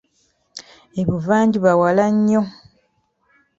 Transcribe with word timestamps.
E'buvanjuba 1.01 1.71
walannyo. 1.81 2.41